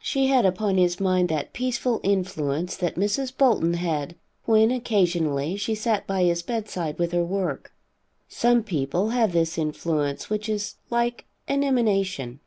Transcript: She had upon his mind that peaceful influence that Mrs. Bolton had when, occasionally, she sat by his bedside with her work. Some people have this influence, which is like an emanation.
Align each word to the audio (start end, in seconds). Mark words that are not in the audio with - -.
She 0.00 0.26
had 0.26 0.44
upon 0.44 0.78
his 0.78 0.98
mind 0.98 1.28
that 1.28 1.52
peaceful 1.52 2.00
influence 2.02 2.74
that 2.78 2.96
Mrs. 2.96 3.32
Bolton 3.36 3.74
had 3.74 4.16
when, 4.44 4.72
occasionally, 4.72 5.54
she 5.54 5.76
sat 5.76 6.08
by 6.08 6.24
his 6.24 6.42
bedside 6.42 6.98
with 6.98 7.12
her 7.12 7.22
work. 7.22 7.72
Some 8.28 8.64
people 8.64 9.10
have 9.10 9.30
this 9.30 9.56
influence, 9.56 10.28
which 10.28 10.48
is 10.48 10.74
like 10.90 11.24
an 11.46 11.62
emanation. 11.62 12.40